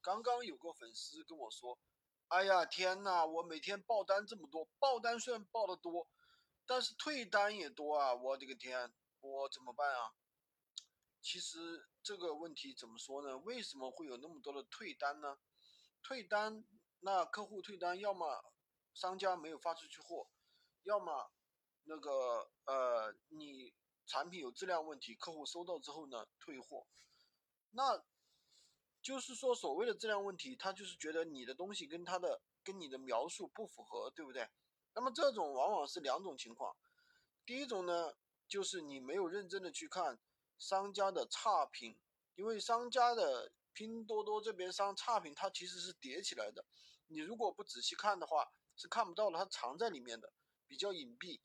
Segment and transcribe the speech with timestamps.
[0.00, 1.78] 刚刚有个粉丝跟我说
[2.28, 6.08] ：“哎呀天呐，我每天爆单这么多，爆单虽然爆的多，
[6.66, 8.14] 但是退单也多啊！
[8.14, 10.14] 我的个天，我怎么办啊？”
[11.20, 13.36] 其实这个问题怎么说呢？
[13.38, 15.38] 为什么会有那么多的退单呢？
[16.02, 16.64] 退单，
[17.00, 18.52] 那客户退单，要么
[18.94, 20.30] 商家没有发出去货，
[20.84, 21.30] 要么
[21.84, 23.74] 那个呃你
[24.06, 26.86] 产品有质量问题，客户收到之后呢退货。
[27.70, 28.02] 那
[29.02, 34.48] 就是说所谓的质量问题，他就是觉得你的东西跟他的跟你的描述不符合，对不对？
[34.94, 36.76] 那么这种往往是两种情况，
[37.46, 38.12] 第一种呢
[38.46, 40.18] 就是你没有认真的去看。
[40.60, 41.96] 商家的差评，
[42.34, 46.64] 因为商家的拼多多这边商差评，它其实是叠起来的。
[47.06, 50.32] 你如果不仔细看的话，是看不到的，它藏在里面的，
[50.66, 51.40] 比较隐蔽。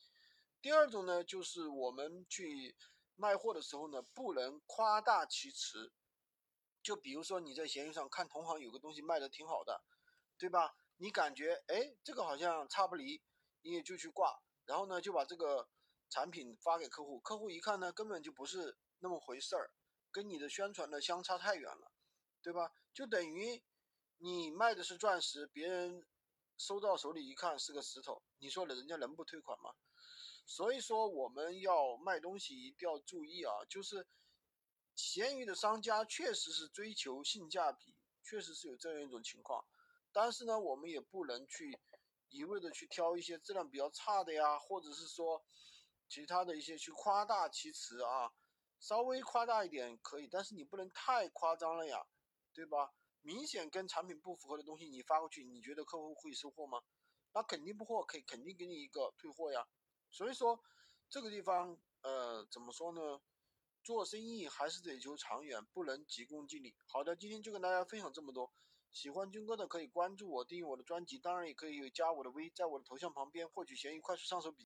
[0.63, 2.75] 第二种呢，就是我们去
[3.15, 5.93] 卖货的时候呢，不能夸大其词。
[6.83, 9.81] 就比如说你在闲鱼上看同行有个东西卖的挺好的，
[10.37, 10.75] 对吧？
[10.97, 13.23] 你感觉哎，这个好像差不离，
[13.61, 15.67] 你也就去挂，然后呢就把这个
[16.09, 18.77] 产品发给客户，客户一看呢，根本就不是。
[18.99, 19.69] 那么回事儿，
[20.11, 21.91] 跟你的宣传的相差太远了，
[22.41, 22.71] 对吧？
[22.93, 23.61] 就等于
[24.19, 26.07] 你卖的是钻石，别人
[26.57, 29.73] 收到手里一看是个石头，你说人家能不退款吗？
[30.45, 34.07] 所以说我们要卖东西一定要注意啊，就是
[34.95, 39.65] 闲鱼的商家确实是追求性价比，确实是有这样一种情况，
[40.11, 41.79] 但是呢，我们也不能去
[42.29, 45.43] 一味的去挑一些质量比较差的呀，或者是说
[46.07, 48.33] 其他的一些去夸大其词啊。
[48.79, 52.05] 稍微夸大一点可以，但是你不能太夸张了呀，
[52.53, 52.93] 对吧？
[53.21, 56.83] 明显跟产品不符合的东西你发过去，你觉得客户会收货吗？
[57.33, 59.65] 那肯定不货，可以肯定给你一个退货呀。
[60.11, 60.61] 所以说
[61.09, 63.21] 这个地方，呃，怎么说呢？
[63.83, 66.73] 做生意还是得求长远，不能急功近利。
[66.87, 68.49] 好的，今天就跟大家分享这么多。
[68.91, 74.61] 喜欢军哥的可以关注我，订阅我的专辑，当然也可以加我的微，在我的头像旁边获取闲鱼快速上手笔。